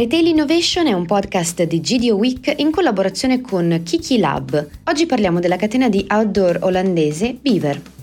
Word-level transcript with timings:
Retail 0.00 0.28
Innovation 0.28 0.86
è 0.86 0.94
un 0.94 1.04
podcast 1.04 1.62
di 1.64 1.78
GDO 1.78 2.14
Week 2.14 2.54
in 2.56 2.70
collaborazione 2.70 3.42
con 3.42 3.82
Kiki 3.84 4.16
Lab. 4.16 4.68
Oggi 4.84 5.04
parliamo 5.04 5.40
della 5.40 5.56
catena 5.56 5.90
di 5.90 6.06
outdoor 6.08 6.60
olandese 6.62 7.36
Beaver. 7.38 7.99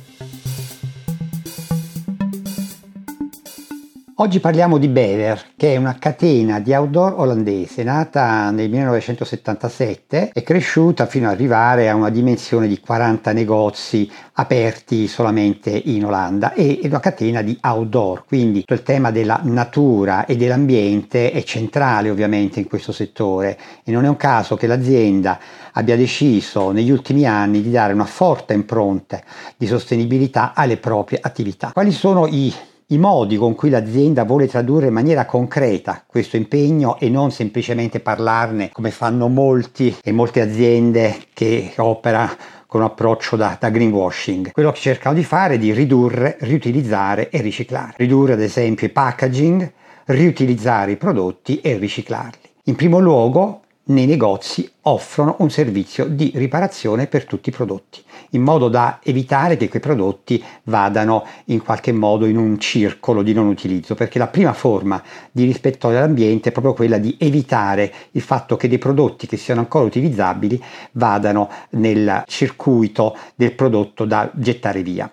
Oggi 4.19 4.39
parliamo 4.39 4.79
di 4.79 4.87
Bever, 4.87 5.49
che 5.55 5.73
è 5.73 5.77
una 5.77 5.97
catena 5.99 6.59
di 6.59 6.73
outdoor 6.73 7.19
olandese 7.19 7.83
nata 7.83 8.49
nel 8.49 8.67
1977 8.67 10.31
e 10.33 10.41
cresciuta 10.41 11.05
fino 11.05 11.27
ad 11.27 11.33
arrivare 11.33 11.87
a 11.87 11.93
una 11.93 12.09
dimensione 12.09 12.67
di 12.67 12.79
40 12.79 13.31
negozi 13.31 14.09
aperti 14.33 15.07
solamente 15.07 15.69
in 15.69 16.03
Olanda 16.03 16.53
e 16.53 16.79
una 16.85 16.99
catena 16.99 17.43
di 17.43 17.59
outdoor, 17.61 18.25
quindi 18.25 18.63
il 18.65 18.81
tema 18.81 19.11
della 19.11 19.39
natura 19.43 20.25
e 20.25 20.35
dell'ambiente 20.35 21.31
è 21.31 21.43
centrale 21.43 22.09
ovviamente 22.09 22.59
in 22.59 22.67
questo 22.67 22.91
settore 22.91 23.55
e 23.83 23.91
non 23.91 24.03
è 24.03 24.09
un 24.09 24.17
caso 24.17 24.55
che 24.55 24.65
l'azienda 24.65 25.37
abbia 25.73 25.95
deciso 25.95 26.71
negli 26.71 26.89
ultimi 26.89 27.27
anni 27.27 27.61
di 27.61 27.69
dare 27.69 27.93
una 27.93 28.05
forte 28.05 28.55
impronta 28.55 29.21
di 29.55 29.67
sostenibilità 29.67 30.53
alle 30.55 30.77
proprie 30.77 31.19
attività. 31.21 31.69
Quali 31.71 31.91
sono 31.91 32.25
i 32.25 32.51
i 32.89 32.97
modi 32.97 33.35
con 33.35 33.53
cui 33.53 33.69
l'azienda 33.69 34.23
vuole 34.23 34.47
tradurre 34.47 34.87
in 34.87 34.93
maniera 34.93 35.25
concreta 35.25 36.03
questo 36.07 36.37
impegno 36.37 36.97
e 36.99 37.09
non 37.09 37.31
semplicemente 37.31 37.99
parlarne 37.99 38.69
come 38.71 38.91
fanno 38.91 39.27
molti 39.27 39.93
e 40.01 40.13
molte 40.13 40.39
aziende 40.39 41.17
che 41.33 41.73
operano 41.75 42.35
con 42.65 42.79
un 42.79 42.87
approccio 42.87 43.35
da, 43.35 43.57
da, 43.59 43.69
greenwashing. 43.69 44.51
Quello 44.51 44.71
che 44.71 44.79
cercano 44.79 45.15
di 45.15 45.23
fare 45.23 45.55
è 45.55 45.57
di 45.57 45.73
ridurre, 45.73 46.37
riutilizzare 46.39 47.29
e 47.29 47.41
riciclare. 47.41 47.93
Ridurre 47.97 48.33
ad 48.33 48.41
esempio 48.41 48.87
i 48.87 48.91
packaging, 48.91 49.69
riutilizzare 50.05 50.91
i 50.91 50.97
prodotti 50.97 51.59
e 51.59 51.77
riciclarli. 51.77 52.39
In 52.63 52.75
primo 52.75 52.99
luogo 52.99 53.63
nei 53.87 54.05
negozi 54.05 54.69
offrono 54.81 55.35
un 55.39 55.49
servizio 55.49 56.05
di 56.05 56.31
riparazione 56.35 57.07
per 57.07 57.25
tutti 57.25 57.49
i 57.49 57.51
prodotti, 57.51 58.01
in 58.31 58.41
modo 58.41 58.69
da 58.69 58.99
evitare 59.03 59.57
che 59.57 59.69
quei 59.69 59.81
prodotti 59.81 60.43
vadano 60.63 61.25
in 61.45 61.61
qualche 61.61 61.91
modo 61.91 62.25
in 62.25 62.37
un 62.37 62.59
circolo 62.59 63.21
di 63.21 63.33
non 63.33 63.47
utilizzo, 63.47 63.95
perché 63.95 64.19
la 64.19 64.27
prima 64.27 64.53
forma 64.53 65.01
di 65.31 65.45
rispetto 65.45 65.87
all'ambiente 65.87 66.49
è 66.49 66.51
proprio 66.51 66.73
quella 66.73 66.97
di 66.97 67.15
evitare 67.19 67.93
il 68.11 68.21
fatto 68.21 68.55
che 68.55 68.67
dei 68.67 68.77
prodotti 68.77 69.27
che 69.27 69.37
siano 69.37 69.61
ancora 69.61 69.85
utilizzabili 69.85 70.61
vadano 70.93 71.49
nel 71.71 72.23
circuito 72.27 73.15
del 73.35 73.53
prodotto 73.53 74.05
da 74.05 74.29
gettare 74.33 74.81
via. 74.81 75.09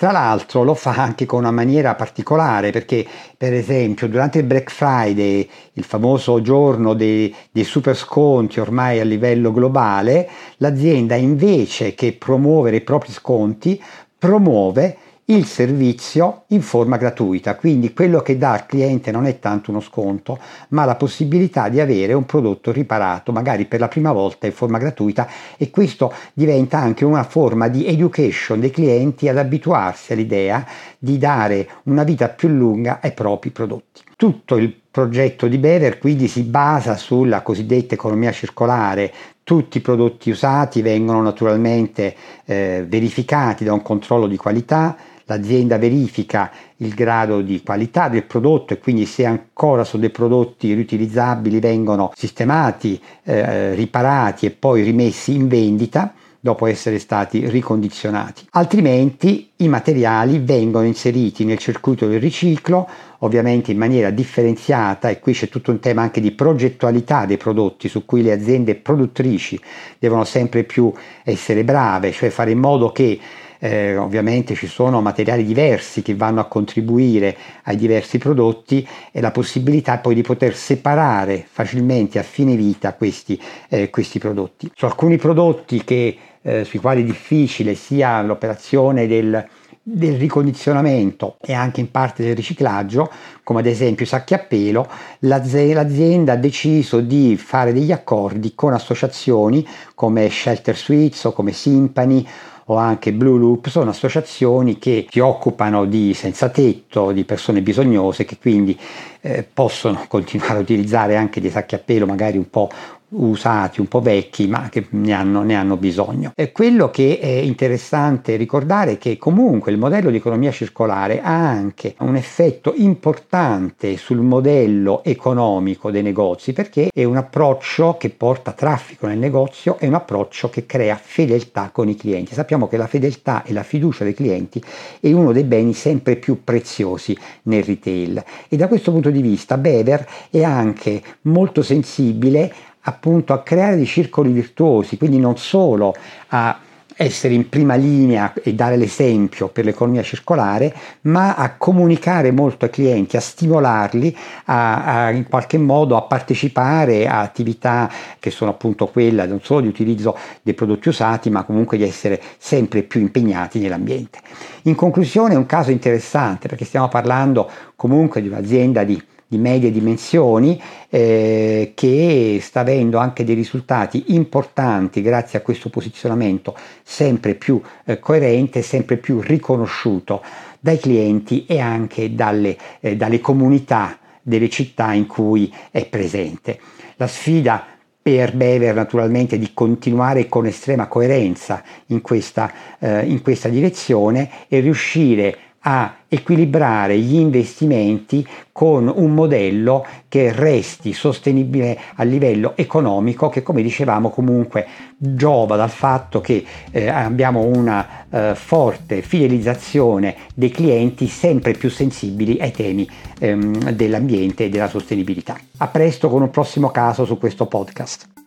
Tra 0.00 0.12
l'altro 0.12 0.62
lo 0.62 0.72
fa 0.72 0.94
anche 0.94 1.26
con 1.26 1.40
una 1.40 1.50
maniera 1.50 1.94
particolare 1.94 2.70
perché 2.70 3.06
per 3.36 3.52
esempio 3.52 4.08
durante 4.08 4.38
il 4.38 4.44
Black 4.44 4.70
Friday, 4.70 5.46
il 5.74 5.84
famoso 5.84 6.40
giorno 6.40 6.94
dei, 6.94 7.34
dei 7.50 7.64
super 7.64 7.94
sconti 7.94 8.60
ormai 8.60 8.98
a 8.98 9.04
livello 9.04 9.52
globale, 9.52 10.26
l'azienda 10.56 11.16
invece 11.16 11.92
che 11.92 12.14
promuovere 12.14 12.76
i 12.76 12.80
propri 12.80 13.12
sconti 13.12 13.78
promuove 14.16 14.96
il 15.30 15.46
servizio 15.46 16.42
in 16.48 16.60
forma 16.60 16.96
gratuita, 16.96 17.54
quindi 17.54 17.92
quello 17.92 18.20
che 18.20 18.36
dà 18.36 18.52
al 18.52 18.66
cliente 18.66 19.12
non 19.12 19.26
è 19.26 19.38
tanto 19.38 19.70
uno 19.70 19.80
sconto, 19.80 20.38
ma 20.70 20.84
la 20.84 20.96
possibilità 20.96 21.68
di 21.68 21.78
avere 21.78 22.14
un 22.14 22.26
prodotto 22.26 22.72
riparato, 22.72 23.30
magari 23.30 23.66
per 23.66 23.78
la 23.78 23.86
prima 23.86 24.10
volta 24.10 24.46
in 24.46 24.52
forma 24.52 24.78
gratuita 24.78 25.28
e 25.56 25.70
questo 25.70 26.12
diventa 26.32 26.78
anche 26.78 27.04
una 27.04 27.22
forma 27.22 27.68
di 27.68 27.86
education 27.86 28.58
dei 28.58 28.72
clienti 28.72 29.28
ad 29.28 29.38
abituarsi 29.38 30.12
all'idea 30.12 30.66
di 30.98 31.16
dare 31.16 31.68
una 31.84 32.02
vita 32.02 32.28
più 32.28 32.48
lunga 32.48 32.98
ai 33.00 33.12
propri 33.12 33.50
prodotti. 33.50 34.02
Tutto 34.16 34.56
il 34.56 34.74
progetto 34.90 35.46
di 35.46 35.58
Bever 35.58 35.98
quindi 35.98 36.26
si 36.26 36.42
basa 36.42 36.96
sulla 36.96 37.42
cosiddetta 37.42 37.94
economia 37.94 38.32
circolare, 38.32 39.12
tutti 39.44 39.78
i 39.78 39.80
prodotti 39.80 40.30
usati 40.30 40.82
vengono 40.82 41.22
naturalmente 41.22 42.14
eh, 42.44 42.84
verificati 42.86 43.62
da 43.64 43.72
un 43.72 43.82
controllo 43.82 44.26
di 44.26 44.36
qualità, 44.36 44.96
l'azienda 45.30 45.78
verifica 45.78 46.50
il 46.78 46.92
grado 46.92 47.40
di 47.40 47.62
qualità 47.62 48.08
del 48.08 48.24
prodotto 48.24 48.72
e 48.72 48.78
quindi 48.78 49.06
se 49.06 49.24
ancora 49.24 49.84
sono 49.84 50.02
dei 50.02 50.10
prodotti 50.10 50.74
riutilizzabili 50.74 51.60
vengono 51.60 52.12
sistemati, 52.16 53.00
eh, 53.22 53.74
riparati 53.74 54.46
e 54.46 54.50
poi 54.50 54.82
rimessi 54.82 55.34
in 55.34 55.46
vendita 55.46 56.14
dopo 56.42 56.66
essere 56.66 56.98
stati 56.98 57.46
ricondizionati. 57.48 58.46
Altrimenti 58.52 59.50
i 59.56 59.68
materiali 59.68 60.38
vengono 60.38 60.86
inseriti 60.86 61.44
nel 61.44 61.58
circuito 61.58 62.06
del 62.06 62.18
riciclo, 62.18 62.88
ovviamente 63.18 63.70
in 63.70 63.76
maniera 63.76 64.08
differenziata 64.08 65.10
e 65.10 65.20
qui 65.20 65.34
c'è 65.34 65.50
tutto 65.50 65.70
un 65.70 65.80
tema 65.80 66.00
anche 66.00 66.22
di 66.22 66.32
progettualità 66.32 67.26
dei 67.26 67.36
prodotti 67.36 67.88
su 67.88 68.06
cui 68.06 68.22
le 68.22 68.32
aziende 68.32 68.74
produttrici 68.74 69.60
devono 69.98 70.24
sempre 70.24 70.64
più 70.64 70.90
essere 71.24 71.62
brave, 71.62 72.10
cioè 72.10 72.30
fare 72.30 72.52
in 72.52 72.58
modo 72.58 72.90
che 72.90 73.20
eh, 73.60 73.96
ovviamente 73.96 74.54
ci 74.54 74.66
sono 74.66 75.00
materiali 75.00 75.44
diversi 75.44 76.02
che 76.02 76.14
vanno 76.16 76.40
a 76.40 76.46
contribuire 76.46 77.36
ai 77.64 77.76
diversi 77.76 78.18
prodotti 78.18 78.86
e 79.12 79.20
la 79.20 79.30
possibilità 79.30 79.98
poi 79.98 80.14
di 80.14 80.22
poter 80.22 80.56
separare 80.56 81.46
facilmente 81.48 82.18
a 82.18 82.22
fine 82.22 82.56
vita 82.56 82.94
questi, 82.94 83.40
eh, 83.68 83.90
questi 83.90 84.18
prodotti. 84.18 84.70
Su 84.74 84.86
alcuni 84.86 85.18
prodotti 85.18 85.84
che, 85.84 86.16
eh, 86.40 86.64
sui 86.64 86.78
quali 86.78 87.02
è 87.02 87.04
difficile 87.04 87.74
sia 87.74 88.22
l'operazione 88.22 89.06
del, 89.06 89.46
del 89.82 90.16
ricondizionamento 90.16 91.36
e 91.40 91.52
anche 91.52 91.80
in 91.80 91.90
parte 91.90 92.22
del 92.22 92.36
riciclaggio, 92.36 93.10
come 93.42 93.60
ad 93.60 93.66
esempio 93.66 94.04
i 94.04 94.08
sacchi 94.08 94.32
a 94.32 94.38
pelo, 94.38 94.88
l'azienda 95.20 96.32
ha 96.32 96.36
deciso 96.36 97.00
di 97.00 97.36
fare 97.36 97.74
degli 97.74 97.92
accordi 97.92 98.54
con 98.54 98.72
associazioni 98.72 99.66
come 99.94 100.30
Shelter 100.30 100.76
Suites 100.76 101.24
o 101.24 101.32
come 101.32 101.52
Simpani 101.52 102.26
o 102.70 102.76
anche 102.76 103.12
Blue 103.12 103.38
Loop 103.38 103.68
sono 103.68 103.90
associazioni 103.90 104.78
che 104.78 105.06
si 105.10 105.18
occupano 105.18 105.86
di 105.86 106.14
senza 106.14 106.48
tetto, 106.50 107.10
di 107.10 107.24
persone 107.24 107.62
bisognose 107.62 108.24
che 108.24 108.38
quindi 108.38 108.78
eh, 109.20 109.44
possono 109.52 110.04
continuare 110.08 110.58
a 110.58 110.62
utilizzare 110.62 111.16
anche 111.16 111.40
dei 111.40 111.50
sacchi 111.50 111.74
a 111.74 111.78
pelo 111.78 112.06
magari 112.06 112.36
un 112.36 112.48
po', 112.48 112.70
usati, 113.10 113.80
un 113.80 113.88
po' 113.88 114.00
vecchi, 114.00 114.46
ma 114.46 114.68
che 114.68 114.86
ne 114.90 115.12
hanno, 115.12 115.42
ne 115.42 115.54
hanno 115.54 115.76
bisogno. 115.76 116.32
E 116.34 116.52
quello 116.52 116.90
che 116.90 117.18
è 117.18 117.26
interessante 117.26 118.36
ricordare 118.36 118.92
è 118.92 118.98
che 118.98 119.16
comunque 119.16 119.72
il 119.72 119.78
modello 119.78 120.10
di 120.10 120.16
economia 120.16 120.50
circolare 120.50 121.20
ha 121.20 121.48
anche 121.48 121.94
un 122.00 122.16
effetto 122.16 122.72
importante 122.76 123.96
sul 123.96 124.18
modello 124.18 125.02
economico 125.04 125.90
dei 125.90 126.02
negozi 126.02 126.52
perché 126.52 126.88
è 126.92 127.04
un 127.04 127.16
approccio 127.16 127.96
che 127.98 128.10
porta 128.10 128.52
traffico 128.52 129.06
nel 129.06 129.18
negozio, 129.18 129.78
è 129.78 129.86
un 129.86 129.94
approccio 129.94 130.50
che 130.50 130.66
crea 130.66 130.98
fedeltà 131.00 131.70
con 131.72 131.88
i 131.88 131.96
clienti. 131.96 132.34
Sappiamo 132.34 132.68
che 132.68 132.76
la 132.76 132.86
fedeltà 132.86 133.42
e 133.44 133.52
la 133.52 133.62
fiducia 133.62 134.04
dei 134.04 134.14
clienti 134.14 134.62
è 135.00 135.12
uno 135.12 135.32
dei 135.32 135.44
beni 135.44 135.74
sempre 135.74 136.16
più 136.16 136.44
preziosi 136.44 137.16
nel 137.44 137.64
retail 137.64 138.22
e 138.48 138.56
da 138.56 138.68
questo 138.68 138.92
punto 138.92 139.10
di 139.10 139.22
vista 139.22 139.58
Bever 139.58 140.06
è 140.30 140.42
anche 140.42 141.02
molto 141.22 141.62
sensibile 141.62 142.52
appunto 142.82 143.32
a 143.32 143.42
creare 143.42 143.76
dei 143.76 143.86
circoli 143.86 144.32
virtuosi, 144.32 144.96
quindi 144.96 145.18
non 145.18 145.36
solo 145.36 145.94
a 146.28 146.58
essere 147.02 147.32
in 147.32 147.48
prima 147.48 147.76
linea 147.76 148.34
e 148.42 148.52
dare 148.52 148.76
l'esempio 148.76 149.48
per 149.48 149.64
l'economia 149.64 150.02
circolare, 150.02 150.74
ma 151.02 151.34
a 151.34 151.54
comunicare 151.56 152.30
molto 152.30 152.66
ai 152.66 152.70
clienti, 152.70 153.16
a 153.16 153.20
stimolarli 153.20 154.14
a, 154.46 155.04
a, 155.06 155.10
in 155.10 155.26
qualche 155.26 155.56
modo 155.56 155.96
a 155.96 156.02
partecipare 156.02 157.08
a 157.08 157.20
attività 157.20 157.90
che 158.18 158.30
sono 158.30 158.50
appunto 158.50 158.86
quella 158.88 159.24
non 159.24 159.40
solo 159.42 159.62
di 159.62 159.68
utilizzo 159.68 160.14
dei 160.42 160.52
prodotti 160.52 160.90
usati, 160.90 161.30
ma 161.30 161.44
comunque 161.44 161.78
di 161.78 161.84
essere 161.84 162.20
sempre 162.36 162.82
più 162.82 163.00
impegnati 163.00 163.58
nell'ambiente. 163.60 164.18
In 164.64 164.74
conclusione 164.74 165.32
è 165.32 165.38
un 165.38 165.46
caso 165.46 165.70
interessante 165.70 166.48
perché 166.48 166.66
stiamo 166.66 166.88
parlando 166.88 167.50
comunque 167.76 168.20
di 168.20 168.28
un'azienda 168.28 168.84
di 168.84 169.02
di 169.30 169.38
medie 169.38 169.70
dimensioni 169.70 170.60
eh, 170.88 171.70
che 171.76 172.40
sta 172.42 172.60
avendo 172.60 172.98
anche 172.98 173.22
dei 173.22 173.36
risultati 173.36 174.06
importanti 174.08 175.02
grazie 175.02 175.38
a 175.38 175.42
questo 175.42 175.70
posizionamento 175.70 176.56
sempre 176.82 177.36
più 177.36 177.62
eh, 177.84 178.00
coerente, 178.00 178.60
sempre 178.60 178.96
più 178.96 179.20
riconosciuto 179.20 180.20
dai 180.58 180.80
clienti 180.80 181.46
e 181.46 181.60
anche 181.60 182.12
dalle, 182.12 182.56
eh, 182.80 182.96
dalle 182.96 183.20
comunità 183.20 184.00
delle 184.20 184.48
città 184.48 184.94
in 184.94 185.06
cui 185.06 185.54
è 185.70 185.86
presente. 185.86 186.58
La 186.96 187.06
sfida 187.06 187.64
per 188.02 188.34
Bever 188.34 188.74
naturalmente 188.74 189.38
di 189.38 189.52
continuare 189.54 190.26
con 190.28 190.44
estrema 190.46 190.88
coerenza 190.88 191.62
in 191.86 192.00
questa, 192.00 192.52
eh, 192.80 193.06
in 193.06 193.22
questa 193.22 193.48
direzione 193.48 194.28
e 194.48 194.58
riuscire 194.58 195.38
a 195.62 195.96
equilibrare 196.08 196.98
gli 196.98 197.16
investimenti 197.16 198.26
con 198.50 198.92
un 198.94 199.12
modello 199.12 199.86
che 200.08 200.32
resti 200.32 200.92
sostenibile 200.92 201.78
a 201.96 202.02
livello 202.02 202.52
economico 202.56 203.28
che 203.28 203.42
come 203.42 203.62
dicevamo 203.62 204.10
comunque 204.10 204.66
giova 204.96 205.56
dal 205.56 205.70
fatto 205.70 206.20
che 206.20 206.44
eh, 206.70 206.88
abbiamo 206.88 207.42
una 207.42 208.06
eh, 208.10 208.34
forte 208.34 209.02
fidelizzazione 209.02 210.16
dei 210.34 210.50
clienti 210.50 211.06
sempre 211.06 211.52
più 211.52 211.68
sensibili 211.70 212.38
ai 212.40 212.50
temi 212.52 212.88
ehm, 213.18 213.70
dell'ambiente 213.70 214.44
e 214.44 214.48
della 214.48 214.68
sostenibilità. 214.68 215.38
A 215.58 215.68
presto 215.68 216.08
con 216.08 216.22
un 216.22 216.30
prossimo 216.30 216.70
caso 216.70 217.04
su 217.04 217.18
questo 217.18 217.46
podcast. 217.46 218.19